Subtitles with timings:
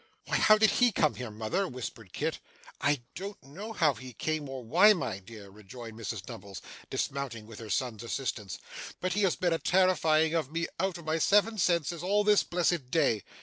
[0.25, 2.39] 'Why, how did he come here, mother?' whispered Kit.
[2.81, 7.59] 'I don't know how he came or why, my dear,' rejoined Mrs Nubbles, dismounting with
[7.59, 8.57] her son's assistance,
[8.99, 12.41] 'but he has been a terrifying of me out of my seven senses all this
[12.41, 13.21] blessed day.